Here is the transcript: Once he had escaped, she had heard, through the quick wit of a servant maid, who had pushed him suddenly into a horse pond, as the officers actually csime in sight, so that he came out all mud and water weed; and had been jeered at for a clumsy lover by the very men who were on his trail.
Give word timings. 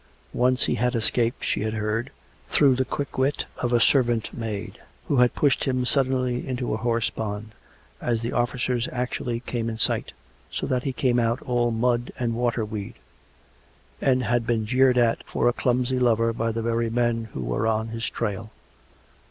Once 0.33 0.65
he 0.65 0.73
had 0.73 0.95
escaped, 0.95 1.45
she 1.45 1.61
had 1.61 1.75
heard, 1.75 2.09
through 2.49 2.75
the 2.75 2.83
quick 2.83 3.19
wit 3.19 3.45
of 3.59 3.71
a 3.71 3.79
servant 3.79 4.35
maid, 4.35 4.79
who 5.07 5.17
had 5.17 5.35
pushed 5.35 5.65
him 5.65 5.85
suddenly 5.85 6.47
into 6.47 6.73
a 6.73 6.77
horse 6.77 7.11
pond, 7.11 7.51
as 8.01 8.23
the 8.23 8.31
officers 8.31 8.89
actually 8.91 9.41
csime 9.41 9.69
in 9.69 9.77
sight, 9.77 10.11
so 10.51 10.65
that 10.65 10.81
he 10.81 10.91
came 10.91 11.19
out 11.19 11.39
all 11.43 11.69
mud 11.69 12.11
and 12.17 12.33
water 12.33 12.65
weed; 12.65 12.95
and 14.01 14.23
had 14.23 14.47
been 14.47 14.65
jeered 14.65 14.97
at 14.97 15.21
for 15.27 15.47
a 15.47 15.53
clumsy 15.53 15.99
lover 15.99 16.33
by 16.33 16.51
the 16.51 16.63
very 16.63 16.89
men 16.89 17.25
who 17.35 17.41
were 17.43 17.67
on 17.67 17.89
his 17.89 18.09
trail. 18.09 18.51